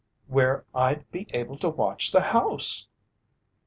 [0.25, 2.89] "Where I'd be able to watch the house!"